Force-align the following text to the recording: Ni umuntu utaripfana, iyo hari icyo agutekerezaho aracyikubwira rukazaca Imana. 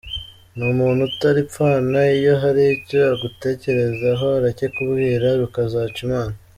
Ni 0.55 0.63
umuntu 0.73 1.01
utaripfana, 1.11 1.99
iyo 2.17 2.33
hari 2.43 2.63
icyo 2.75 2.99
agutekerezaho 3.13 4.25
aracyikubwira 4.37 5.27
rukazaca 5.41 5.99
Imana. 6.07 6.35